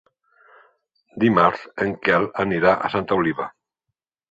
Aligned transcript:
Dimarts 1.25 1.67
en 1.85 1.95
Quel 2.07 2.27
anirà 2.47 2.75
a 2.89 2.93
Santa 2.97 3.21
Oliva. 3.23 3.49